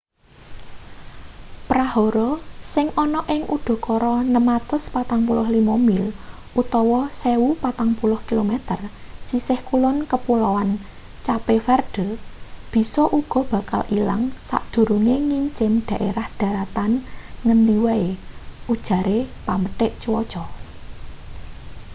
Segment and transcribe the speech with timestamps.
[1.69, 2.29] prahara
[2.73, 6.03] sing ana ing udakara 645 mil
[6.55, 8.51] 1040 km
[9.29, 10.69] sisih kulon kepuloan
[11.27, 12.07] cape verde
[12.71, 16.91] bisa uga bakal ilang sadurunge ngincim dhaerah dharatan
[17.45, 18.05] ngendi wae
[18.73, 20.43] ujare pamethek cuaca